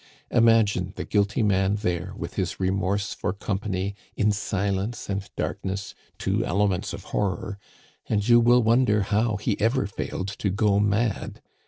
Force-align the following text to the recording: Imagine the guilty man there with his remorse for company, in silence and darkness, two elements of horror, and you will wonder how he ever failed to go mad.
Imagine 0.31 0.93
the 0.95 1.05
guilty 1.05 1.43
man 1.43 1.75
there 1.75 2.13
with 2.17 2.33
his 2.33 2.59
remorse 2.59 3.13
for 3.13 3.33
company, 3.33 3.93
in 4.15 4.31
silence 4.31 5.07
and 5.07 5.29
darkness, 5.35 5.93
two 6.17 6.43
elements 6.43 6.91
of 6.91 7.03
horror, 7.13 7.59
and 8.09 8.27
you 8.27 8.39
will 8.39 8.63
wonder 8.63 9.03
how 9.03 9.35
he 9.35 9.61
ever 9.61 9.85
failed 9.85 10.29
to 10.39 10.49
go 10.49 10.79
mad. 10.79 11.39